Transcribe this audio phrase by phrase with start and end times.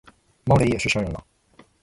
[0.45, 1.23] 猫雷也是神人了